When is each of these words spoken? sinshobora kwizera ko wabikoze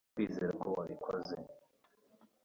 sinshobora 0.03 0.13
kwizera 0.15 0.51
ko 0.61 0.67
wabikoze 0.75 1.35